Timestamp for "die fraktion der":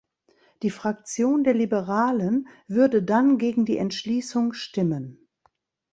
0.63-1.53